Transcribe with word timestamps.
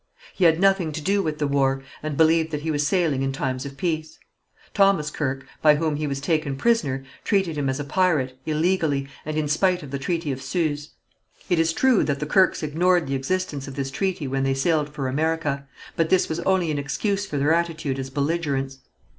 He 0.33 0.45
had 0.45 0.59
nothing 0.59 0.91
to 0.93 0.99
do 0.99 1.21
with 1.21 1.37
the 1.37 1.45
war, 1.45 1.83
and 2.01 2.17
believed 2.17 2.49
that 2.49 2.63
he 2.63 2.71
was 2.71 2.87
sailing 2.87 3.21
in 3.21 3.31
times 3.31 3.67
of 3.67 3.77
peace. 3.77 4.17
Thomas 4.73 5.11
Kirke, 5.11 5.45
by 5.61 5.75
whom 5.75 5.95
he 5.95 6.07
was 6.07 6.19
taken 6.19 6.55
prisoner, 6.55 7.03
treated 7.23 7.55
him 7.55 7.69
as 7.69 7.79
a 7.79 7.83
pirate, 7.83 8.35
illegally, 8.47 9.07
and 9.27 9.37
in 9.37 9.47
spite 9.47 9.83
of 9.83 9.91
the 9.91 9.99
Treaty 9.99 10.31
of 10.31 10.41
Suze. 10.41 10.89
It 11.51 11.59
is 11.59 11.71
true 11.71 12.03
that 12.03 12.19
the 12.19 12.25
Kirkes 12.25 12.63
ignored 12.63 13.05
the 13.05 13.13
existence 13.13 13.67
of 13.67 13.75
this 13.75 13.91
treaty 13.91 14.27
when 14.27 14.41
they 14.41 14.55
sailed 14.55 14.89
for 14.89 15.07
America, 15.07 15.67
but 15.95 16.09
this 16.09 16.27
was 16.27 16.39
only 16.39 16.71
an 16.71 16.79
excuse 16.79 17.27
for 17.27 17.37
their 17.37 17.53
attitude 17.53 17.99
as 17.99 18.09
belligerents. 18.09 18.79